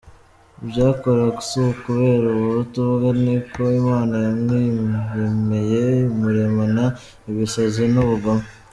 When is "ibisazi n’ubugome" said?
7.29-8.45